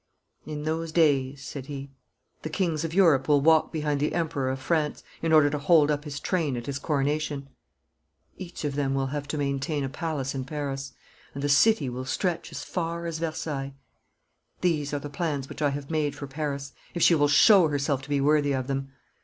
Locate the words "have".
9.05-9.27, 15.69-15.91